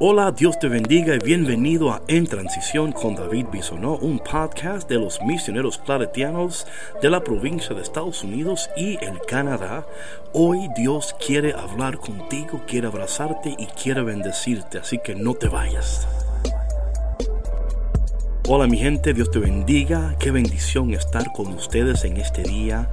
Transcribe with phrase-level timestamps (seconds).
[0.00, 4.96] Hola, Dios te bendiga y bienvenido a En Transición con David Bisonó, un podcast de
[4.96, 6.66] los misioneros claretianos
[7.00, 9.86] de la provincia de Estados Unidos y el Canadá.
[10.32, 16.08] Hoy Dios quiere hablar contigo, quiere abrazarte y quiere bendecirte, así que no te vayas.
[18.48, 22.90] Hola mi gente, Dios te bendiga, qué bendición estar con ustedes en este día,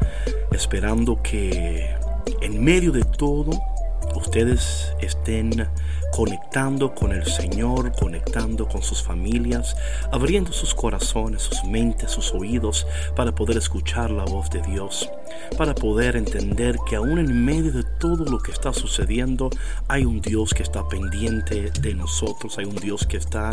[0.52, 1.96] esperando que
[2.42, 3.71] en medio de todo
[4.16, 5.68] ustedes estén
[6.12, 9.76] conectando con el Señor, conectando con sus familias,
[10.12, 12.86] abriendo sus corazones, sus mentes, sus oídos
[13.16, 15.10] para poder escuchar la voz de Dios,
[15.58, 19.50] para poder entender que aún en medio de todo lo que está sucediendo
[19.88, 23.52] hay un Dios que está pendiente de nosotros, hay un Dios que está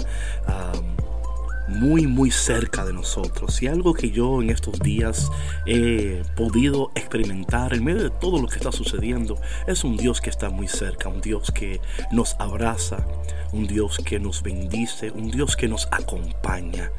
[1.68, 5.30] muy muy cerca de nosotros y algo que yo en estos días
[5.66, 10.30] he podido experimentar en medio de todo lo que está sucediendo es un Dios que
[10.30, 13.06] está muy cerca, un Dios que nos abraza,
[13.52, 16.90] un Dios que nos bendice, un Dios que nos acompaña.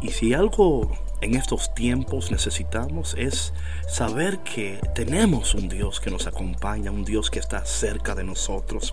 [0.00, 0.90] y si algo
[1.22, 3.54] en estos tiempos necesitamos es
[3.88, 8.92] saber que tenemos un Dios que nos acompaña, un Dios que está cerca de nosotros.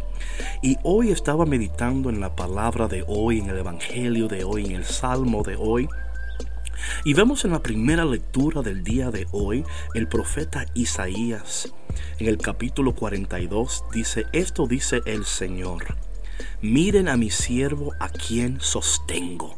[0.62, 4.72] Y hoy estaba meditando en la palabra de hoy, en el Evangelio de hoy, en
[4.74, 5.90] el Salmo de hoy.
[7.04, 11.74] Y vemos en la primera lectura del día de hoy el profeta Isaías.
[12.20, 15.98] En el capítulo 42 dice, esto dice el Señor,
[16.62, 19.58] miren a mi siervo a quien sostengo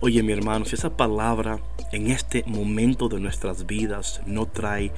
[0.00, 1.58] Oye mi hermano, si esa palabra
[1.90, 4.92] en este momento de nuestras vidas no trae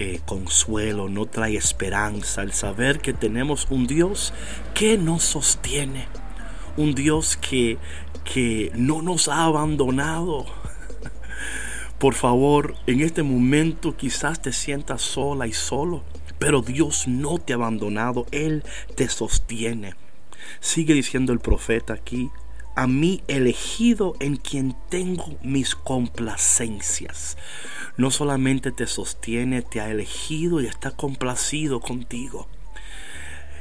[0.00, 4.34] eh, consuelo, no trae esperanza, el saber que tenemos un Dios
[4.74, 6.08] que nos sostiene,
[6.76, 7.78] un Dios que,
[8.24, 10.46] que no nos ha abandonado.
[12.00, 16.02] Por favor, en este momento quizás te sientas sola y solo,
[16.40, 18.64] pero Dios no te ha abandonado, Él
[18.96, 19.94] te sostiene.
[20.58, 22.32] Sigue diciendo el profeta aquí,
[22.74, 27.36] a mí elegido en quien tengo mis complacencias.
[27.96, 32.48] No solamente te sostiene, te ha elegido y está complacido contigo.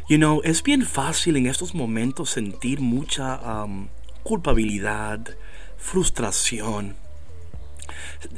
[0.10, 3.88] You know, es bien fácil en estos momentos sentir mucha um,
[4.24, 5.38] culpabilidad,
[5.78, 6.96] frustración,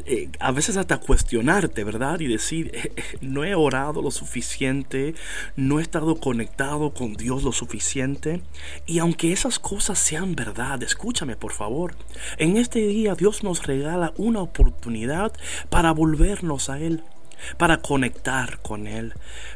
[0.05, 2.19] eh, a veces hasta cuestionarte, ¿verdad?
[2.19, 5.15] Y decir, eh, eh, no he orado lo suficiente,
[5.55, 8.41] no he estado conectado con Dios lo suficiente.
[8.85, 11.95] Y aunque esas cosas sean verdad, escúchame por favor,
[12.37, 15.33] en este día Dios nos regala una oportunidad
[15.69, 17.03] para volvernos a Él
[17.57, 19.13] para conectar con Él,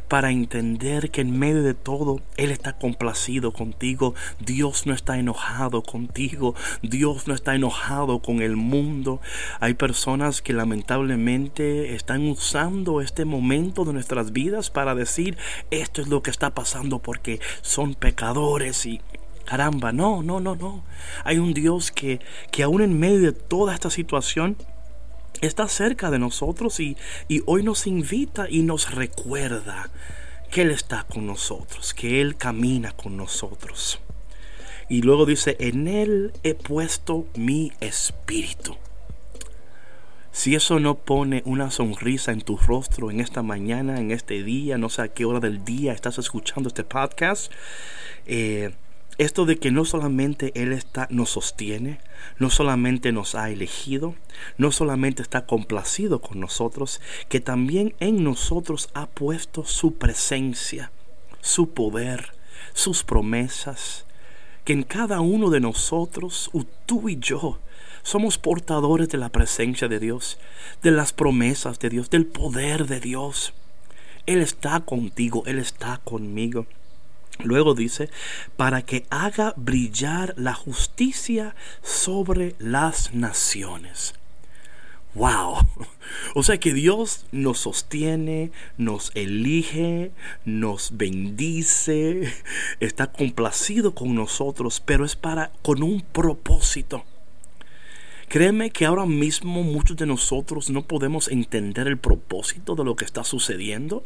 [0.08, 5.84] para entender que en medio de todo Él está complacido contigo, Dios no está enojado
[5.84, 9.22] contigo, Dios no está enojado con el mundo.
[9.60, 15.38] Hay personas que lamentablemente están usando este momento de nuestras vidas para decir
[15.72, 19.02] esto es lo que está pasando porque son pecadores y
[19.46, 20.84] caramba, no, no, no, no.
[21.24, 22.20] Hay un Dios que,
[22.52, 24.58] que aún en medio de toda esta situación,
[25.42, 26.98] está cerca de nosotros y,
[27.46, 29.90] hoy nos invita y nos recuerda
[30.52, 34.00] que Él está con nosotros, que Él camina con nosotros.
[34.90, 38.76] Y luego dice, en Él he puesto mi espíritu.
[40.32, 44.78] Si eso no pone una sonrisa en tu rostro en esta mañana, en este día,
[44.78, 47.52] no sé a qué hora del día estás escuchando este podcast,
[48.26, 48.72] eh,
[49.20, 52.00] esto de que no solamente Él está, nos sostiene,
[52.40, 54.16] no solamente nos ha elegido,
[54.58, 60.92] no solamente está complacido con nosotros, que también en nosotros ha puesto su presencia,
[61.42, 62.32] su poder,
[62.74, 64.06] sus promesas,
[64.64, 66.50] que en cada uno de nosotros,
[66.86, 67.60] tú y yo,
[68.04, 70.40] somos portadores de la presencia de Dios,
[70.82, 73.54] de las promesas de Dios, del poder de Dios.
[74.26, 76.68] Él está contigo, Él está conmigo.
[77.44, 78.10] Luego dice,
[78.58, 84.14] para que haga brillar la justicia sobre las naciones.
[85.16, 85.58] Wow.
[86.34, 90.12] O sea que Dios nos sostiene, nos elige,
[90.44, 92.34] nos bendice,
[92.80, 97.06] está complacido con nosotros, pero es para con un propósito.
[98.30, 103.04] Créeme que ahora mismo muchos de nosotros no podemos entender el propósito de lo que
[103.04, 104.04] está sucediendo.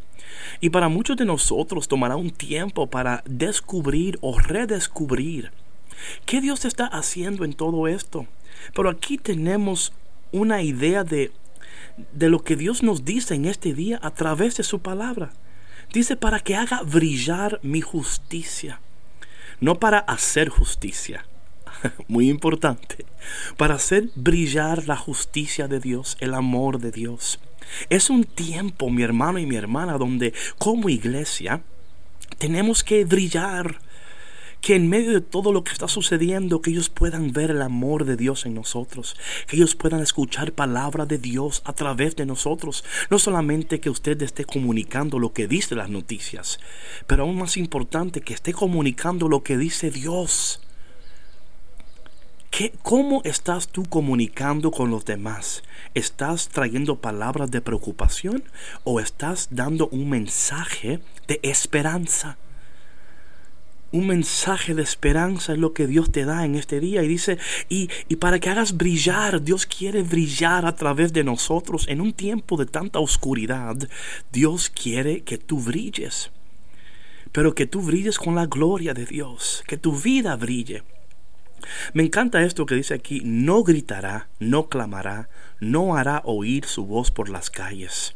[0.62, 5.52] Y para muchos de nosotros tomará un tiempo para descubrir o redescubrir
[6.26, 8.26] qué Dios está haciendo en todo esto.
[8.74, 9.92] Pero aquí tenemos
[10.32, 11.34] una idea de,
[12.14, 15.34] de lo que Dios nos dice en este día a través de su palabra.
[15.92, 18.80] Dice para que haga brillar mi justicia.
[19.60, 21.26] No para hacer justicia,
[22.08, 23.06] muy importante,
[23.58, 27.40] para hacer brillar la justicia de Dios, el amor de Dios.
[27.90, 31.64] Es un tiempo, mi hermano y mi hermana, donde como iglesia
[32.38, 33.80] tenemos que brillar
[34.64, 38.06] que en medio de todo lo que está sucediendo, que ellos puedan ver el amor
[38.06, 42.86] de Dios en nosotros, que ellos puedan escuchar palabra de Dios a través de nosotros.
[43.10, 46.62] No solamente que usted esté comunicando lo que dice las noticias,
[47.08, 50.62] pero aún más importante, que esté comunicando lo que dice Dios.
[52.56, 55.64] ¿Qué, ¿Cómo estás tú comunicando con los demás?
[55.96, 58.44] ¿Estás trayendo palabras de preocupación
[58.84, 62.38] o estás dando un mensaje de esperanza?
[63.92, 67.04] un mensaje de esperanza es lo que Dios te da en este día.
[67.04, 67.40] Y dice,
[67.70, 71.88] y, y, para que hagas brillar, Dios quiere brillar a través de nosotros.
[71.88, 73.78] En un tiempo de tanta oscuridad,
[74.32, 76.32] Dios quiere que tú brilles.
[77.32, 80.84] Pero que tú brilles con la gloria de Dios, que tu vida brille.
[81.94, 85.30] Me encanta esto que dice aquí, no gritará, no clamará,
[85.60, 88.16] no hará oír su voz por las calles.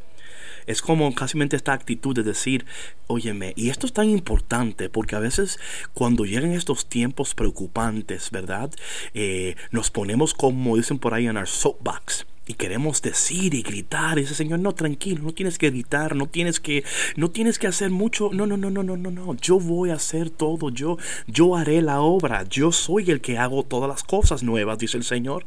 [0.66, 2.66] Es como casi esta actitud de decir,
[3.08, 5.60] óyeme, y esto es tan importante porque a veces
[5.94, 8.72] cuando llegan estos tiempos preocupantes, ¿verdad?
[9.14, 14.18] Eh, nos ponemos como dicen por ahí en our soapbox y queremos decir y gritar
[14.18, 16.84] y dice Señor no tranquilo no tienes que gritar no tienes que
[17.16, 19.96] no tienes que hacer mucho no no no no no no no yo voy a
[19.96, 20.98] hacer todo yo
[21.28, 25.04] yo haré la obra yo soy el que hago todas las cosas nuevas dice el
[25.04, 25.46] Señor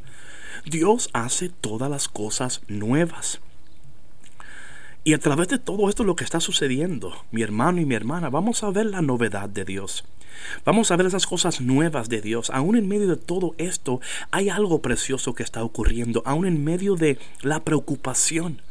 [0.65, 3.41] Dios hace todas las cosas nuevas
[5.03, 8.29] y a través de todo esto lo que está sucediendo, mi hermano y mi hermana,
[8.29, 10.05] vamos a ver la novedad de Dios.
[10.65, 12.49] Vamos a ver esas cosas nuevas de Dios.
[12.51, 14.01] Aún en medio de todo esto
[14.31, 16.21] hay algo precioso que está ocurriendo.
[16.25, 18.61] Aún en medio de la preocupación.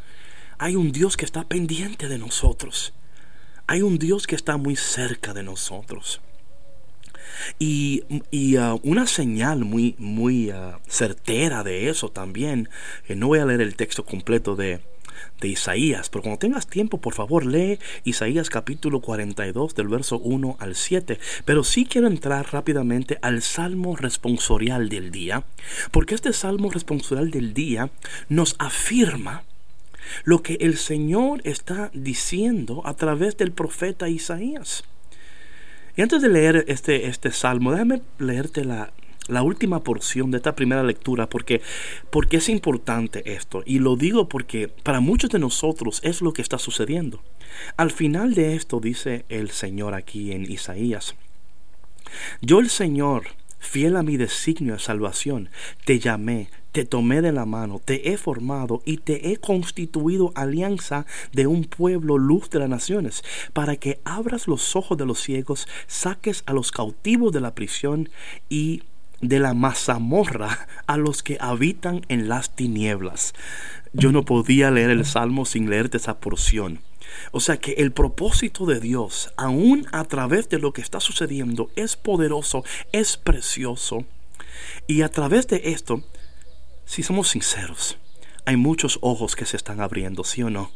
[0.58, 2.92] Hay un Dios que está pendiente de nosotros.
[3.66, 6.20] Hay un Dios que está muy cerca de nosotros.
[7.58, 12.68] Y, uh, una señal muy, muy uh, certera de eso también,
[13.06, 14.80] que no voy a leer el texto completo de,
[15.40, 20.56] de Isaías, pero cuando tengas tiempo, por favor, lee Isaías capítulo 42 del verso 1
[20.58, 21.18] al 7.
[21.44, 25.44] Pero sí quiero entrar rápidamente al salmo responsorial del día,
[25.90, 27.90] porque este salmo responsorial del día
[28.28, 29.44] nos afirma
[30.24, 34.84] lo que el Señor está diciendo a través del profeta Isaías.
[35.96, 38.92] Y antes de leer este, este salmo, déjame leerte la,
[39.30, 41.62] la última porción de esta primera lectura porque,
[42.10, 43.62] porque es importante esto.
[43.64, 47.22] Y lo digo porque para muchos de nosotros es lo que está sucediendo.
[47.76, 51.14] Al final de esto dice el Señor aquí en Isaías.
[52.40, 53.24] Yo el Señor,
[53.58, 55.50] fiel a mi designio de salvación,
[55.84, 61.06] te llamé, te tomé de la mano, te he formado y te he constituido alianza
[61.32, 63.22] de un pueblo luz de las naciones,
[63.52, 68.08] para que abras los ojos de los ciegos, saques a los cautivos de la prisión
[68.48, 68.82] y
[69.20, 73.34] de la mazamorra a los que habitan en las tinieblas.
[73.92, 76.80] Yo no podía leer el Salmo sin leerte esa porción.
[77.32, 81.70] O sea que el propósito de Dios, aún a través de lo que está sucediendo,
[81.76, 84.04] es poderoso, es precioso.
[84.86, 86.02] Y a través de esto,
[86.84, 87.98] si somos sinceros,
[88.44, 90.70] hay muchos ojos que se están abriendo, ¿sí o no?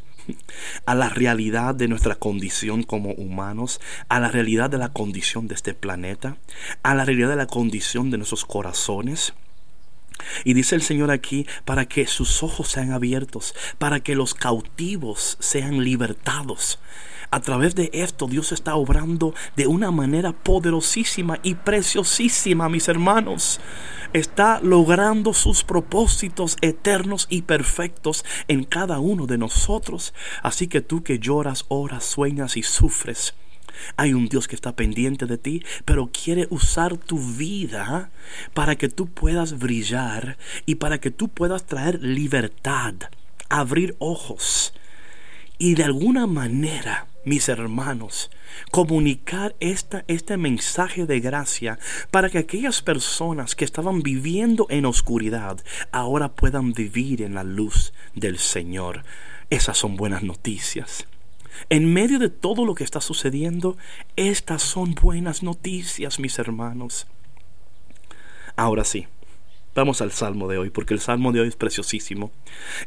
[0.85, 3.79] A la realidad de nuestra condición como humanos,
[4.09, 6.37] a la realidad de la condición de este planeta,
[6.83, 9.33] a la realidad de la condición de nuestros corazones.
[10.43, 15.37] Y dice el Señor aquí, para que sus ojos sean abiertos, para que los cautivos
[15.39, 16.79] sean libertados.
[17.31, 23.59] A través de esto Dios está obrando de una manera poderosísima y preciosísima, mis hermanos
[24.15, 30.13] está logrando sus propósitos eternos y perfectos en cada uno de nosotros.
[30.41, 33.33] Así que tú que lloras, oras, sueñas y sufres,
[33.97, 38.09] hay un Dios que está pendiente de ti, pero quiere usar tu vida
[38.53, 42.93] para que tú puedas brillar y para que tú puedas traer libertad,
[43.49, 44.73] abrir ojos
[45.57, 48.31] y de alguna manera mis hermanos,
[48.71, 51.79] comunicar esta, este mensaje de gracia
[52.11, 55.59] para que aquellas personas que estaban viviendo en oscuridad
[55.91, 59.03] ahora puedan vivir en la luz del Señor.
[59.49, 61.07] Esas son buenas noticias.
[61.69, 63.77] En medio de todo lo que está sucediendo,
[64.15, 67.07] estas son buenas noticias, mis hermanos.
[68.55, 69.07] Ahora sí,
[69.75, 72.31] Vamos al salmo de hoy, porque el salmo de hoy es preciosísimo.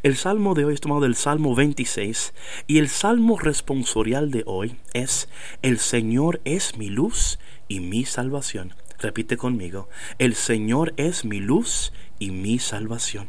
[0.02, 2.32] El salmo de hoy es tomado del Salmo 26
[2.66, 5.28] y el salmo responsorial de hoy es,
[5.60, 8.72] El Señor es mi luz y mi salvación.
[8.98, 13.28] Repite conmigo, el Señor es mi luz y mi salvación.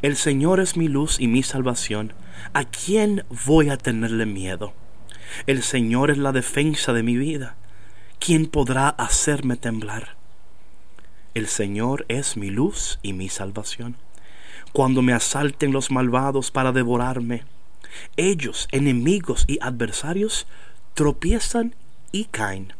[0.00, 2.12] El Señor es mi luz y mi salvación.
[2.52, 4.74] ¿A quién voy a tenerle miedo?
[5.48, 7.56] El Señor es la defensa de mi vida.
[8.20, 10.19] ¿Quién podrá hacerme temblar?
[11.32, 13.96] El Señor es mi luz y mi salvación.
[14.72, 17.44] Cuando me asalten los malvados para devorarme,
[18.16, 20.48] ellos, enemigos y adversarios,
[20.94, 21.76] tropiezan
[22.10, 22.72] y caen,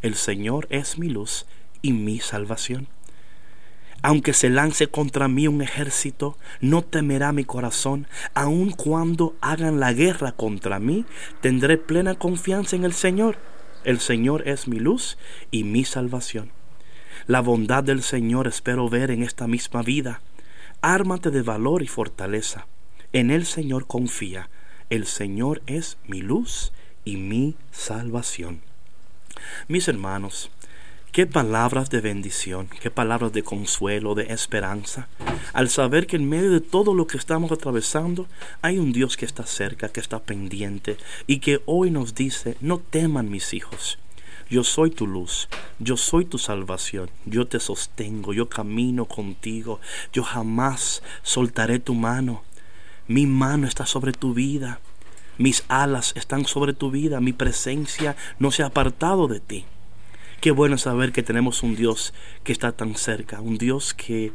[0.00, 1.44] El Señor es mi luz
[1.82, 2.88] y mi salvación.
[4.00, 8.06] Aunque se lance contra mí un ejército, no temerá mi corazón.
[8.32, 11.04] Aun cuando hagan la guerra contra mí,
[11.42, 13.36] tendré plena confianza en el Señor.
[13.84, 15.18] El Señor es mi luz
[15.50, 16.57] y mi salvación.
[17.28, 20.22] La bondad del Señor espero ver en esta misma vida.
[20.80, 22.66] Ármate de valor y fortaleza.
[23.12, 24.48] En el Señor confía.
[24.88, 26.72] El Señor es mi luz
[27.04, 28.62] y mi salvación.
[29.68, 30.50] Mis hermanos,
[31.12, 35.08] Qué palabras de bendición, qué palabras de consuelo, de esperanza,
[35.54, 38.26] al saber que en medio de todo lo que estamos atravesando
[38.60, 42.78] hay un Dios que está cerca, que está pendiente y que hoy nos dice, no
[42.78, 43.98] teman mis hijos,
[44.50, 49.80] yo soy tu luz, yo soy tu salvación, yo te sostengo, yo camino contigo,
[50.12, 52.42] yo jamás soltaré tu mano,
[53.06, 54.80] mi mano está sobre tu vida,
[55.36, 59.64] mis alas están sobre tu vida, mi presencia no se ha apartado de ti.
[60.40, 62.14] Qué bueno saber que tenemos un Dios
[62.44, 64.32] que está tan cerca, un Dios que,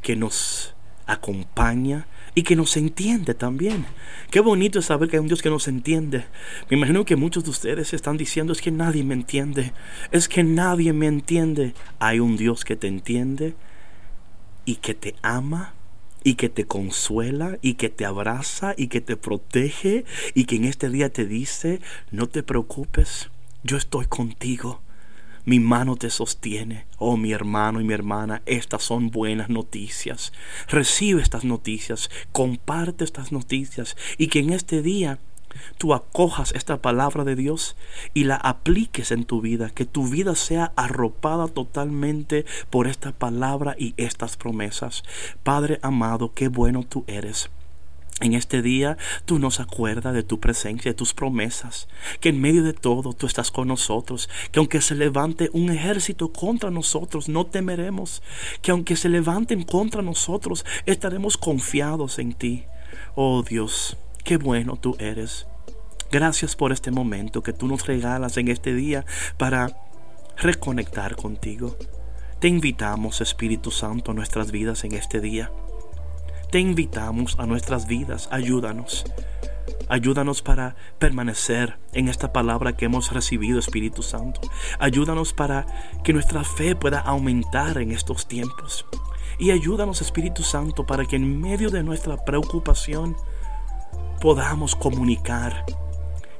[0.00, 0.74] que nos
[1.06, 3.86] acompaña y que nos entiende también.
[4.30, 6.24] Qué bonito es saber que hay un Dios que nos entiende.
[6.68, 9.72] Me imagino que muchos de ustedes están diciendo es que nadie me entiende,
[10.10, 11.74] es que nadie me entiende.
[11.98, 13.54] Hay un Dios que te entiende
[14.64, 15.74] y que te ama
[16.22, 20.64] y que te consuela y que te abraza y que te protege y que en
[20.64, 23.30] este día te dice, no te preocupes,
[23.64, 24.82] yo estoy contigo.
[25.44, 30.32] Mi mano te sostiene, oh mi hermano y mi hermana, estas son buenas noticias.
[30.68, 35.18] Recibe estas noticias, comparte estas noticias y que en este día
[35.78, 37.76] tú acojas esta palabra de Dios
[38.14, 43.74] y la apliques en tu vida, que tu vida sea arropada totalmente por esta palabra
[43.78, 45.02] y estas promesas.
[45.42, 47.50] Padre amado, qué bueno tú eres.
[48.20, 51.88] En este día tú nos acuerdas de tu presencia, de tus promesas,
[52.20, 56.30] que en medio de todo tú estás con nosotros, que aunque se levante un ejército
[56.30, 58.22] contra nosotros, no temeremos,
[58.60, 62.64] que aunque se levanten contra nosotros, estaremos confiados en ti.
[63.14, 65.46] Oh Dios, qué bueno tú eres.
[66.12, 69.06] Gracias por este momento que tú nos regalas en este día
[69.38, 69.74] para
[70.36, 71.74] reconectar contigo.
[72.38, 75.50] Te invitamos, Espíritu Santo, a nuestras vidas en este día
[76.50, 78.28] te invitamos a nuestras vidas.
[78.32, 79.04] Ayúdanos.
[79.88, 84.40] Ayúdanos para permanecer en esta palabra que hemos recibido, Espíritu Santo.
[84.78, 85.66] Ayúdanos para
[86.02, 88.84] que nuestra fe pueda aumentar en estos tiempos.
[89.38, 93.16] Y ayúdanos, Espíritu Santo, para que en medio de nuestra preocupación
[94.20, 95.64] podamos comunicar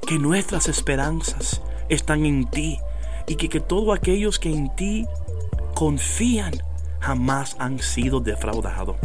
[0.06, 2.78] que nuestras esperanzas están en ti
[3.26, 5.06] y que, que todos aquellos que en ti
[5.74, 6.52] confían
[7.00, 8.96] jamás han sido defraudados.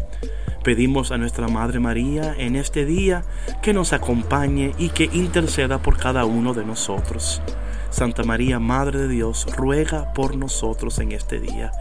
[0.65, 3.23] Pedimos a nuestra Madre María en este día
[3.61, 7.39] que nos acompañe y que interceda por cada uno de nosotros.
[7.91, 11.71] Santa María, Madre de Dios, ruega por nosotros en este día.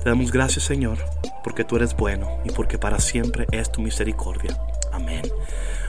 [0.00, 0.98] Te damos gracias, Señor,
[1.42, 4.56] porque tú eres bueno y porque para siempre es tu misericordia.
[4.92, 5.22] Amén.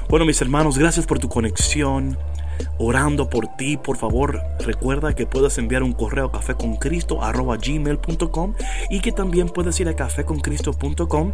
[0.09, 2.17] Bueno, mis hermanos, gracias por tu conexión
[2.79, 3.77] orando por ti.
[3.77, 8.55] Por favor, recuerda que puedes enviar un correo a cafeconcristo.gmail.com
[8.89, 11.33] y que también puedes ir a cafeconcristo.com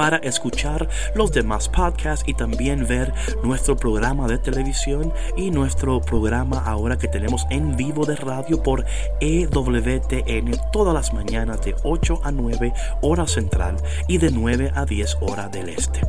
[0.00, 3.12] para escuchar los demás podcasts y también ver
[3.44, 8.86] nuestro programa de televisión y nuestro programa ahora que tenemos en vivo de radio por
[9.20, 13.76] EWTN todas las mañanas de 8 a 9 hora central
[14.08, 16.00] y de 9 a 10 hora del este.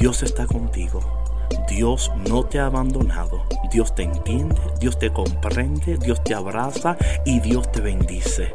[0.00, 1.00] Dios está contigo.
[1.70, 3.44] Dios no te ha abandonado.
[3.70, 8.52] Dios te entiende, Dios te comprende, Dios te abraza y Dios te bendice.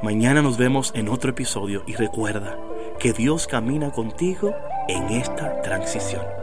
[0.00, 2.56] Mañana nos vemos en otro episodio y recuerda,
[3.02, 4.54] que Dios camina contigo
[4.86, 6.41] en esta transición.